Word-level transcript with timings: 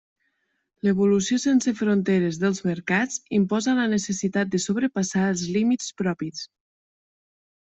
L'evolució 0.85 1.35
sense 1.43 1.73
fronteres 1.81 2.39
dels 2.43 2.61
mercats 2.69 3.19
imposa 3.41 3.77
la 3.81 3.85
necessitat 3.93 4.51
de 4.57 4.63
sobrepassar 4.65 5.27
els 5.35 5.45
límits 5.59 5.93
propis. 6.05 6.43